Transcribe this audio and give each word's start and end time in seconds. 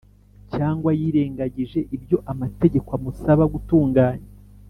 cyangwa 0.53 0.89
yirengagije 0.99 1.79
ibyo 1.95 2.17
amategeko 2.31 2.89
amusaba 2.97 3.43
gutunganya, 3.53 4.29